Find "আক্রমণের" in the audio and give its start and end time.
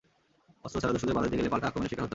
1.69-1.89